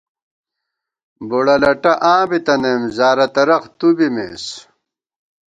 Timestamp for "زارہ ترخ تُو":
2.97-3.87